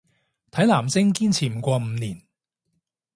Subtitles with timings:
[0.49, 2.23] 睇男星堅持唔過五年